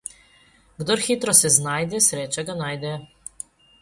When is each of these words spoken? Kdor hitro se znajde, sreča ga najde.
Kdor 0.77 1.03
hitro 1.07 1.35
se 1.39 1.51
znajde, 1.57 2.01
sreča 2.07 2.45
ga 2.49 2.57
najde. 2.63 2.95